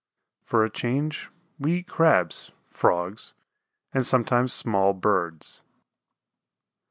For 0.43 0.63
a 0.63 0.69
change 0.71 1.29
we 1.59 1.81
eat 1.81 1.87
Crabs, 1.87 2.53
Frogs, 2.71 3.35
and 3.93 4.03
sometimes 4.03 4.51
small 4.51 4.93
birds. 4.93 5.61